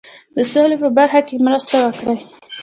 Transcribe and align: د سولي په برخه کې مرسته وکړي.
د 0.35 0.37
سولي 0.51 0.75
په 0.83 0.89
برخه 0.97 1.19
کې 1.27 1.43
مرسته 1.45 1.75
وکړي. 1.85 2.17